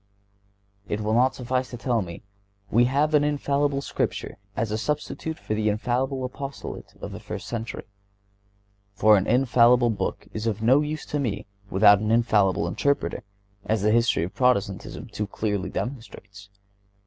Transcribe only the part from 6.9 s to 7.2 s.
of the